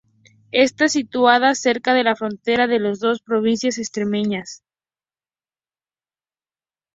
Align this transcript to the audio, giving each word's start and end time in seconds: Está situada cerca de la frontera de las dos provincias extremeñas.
Está 0.55 0.89
situada 0.89 1.53
cerca 1.53 1.93
de 1.93 2.03
la 2.03 2.15
frontera 2.15 2.65
de 2.65 2.79
las 2.79 2.97
dos 2.99 3.21
provincias 3.21 3.77
extremeñas. 3.77 4.63